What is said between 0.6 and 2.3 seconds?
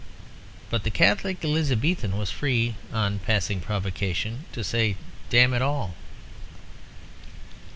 But the Catholic Elizabethan